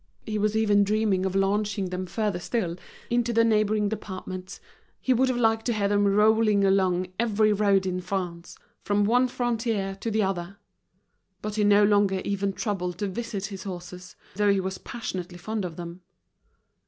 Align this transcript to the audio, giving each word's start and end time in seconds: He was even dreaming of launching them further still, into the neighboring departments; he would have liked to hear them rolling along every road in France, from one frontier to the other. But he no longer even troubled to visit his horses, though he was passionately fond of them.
He 0.25 0.39
was 0.39 0.57
even 0.57 0.83
dreaming 0.83 1.27
of 1.27 1.35
launching 1.35 1.89
them 1.91 2.07
further 2.07 2.39
still, 2.39 2.75
into 3.11 3.31
the 3.31 3.43
neighboring 3.43 3.87
departments; 3.89 4.59
he 4.99 5.13
would 5.13 5.29
have 5.29 5.37
liked 5.37 5.67
to 5.67 5.73
hear 5.73 5.87
them 5.87 6.07
rolling 6.07 6.65
along 6.65 7.13
every 7.19 7.53
road 7.53 7.85
in 7.85 8.01
France, 8.01 8.57
from 8.81 9.03
one 9.05 9.27
frontier 9.27 9.93
to 10.01 10.09
the 10.09 10.23
other. 10.23 10.57
But 11.43 11.53
he 11.53 11.63
no 11.63 11.83
longer 11.83 12.19
even 12.25 12.51
troubled 12.53 12.97
to 12.97 13.07
visit 13.07 13.45
his 13.53 13.61
horses, 13.61 14.15
though 14.33 14.51
he 14.51 14.59
was 14.59 14.79
passionately 14.79 15.37
fond 15.37 15.63
of 15.63 15.75
them. 15.75 16.01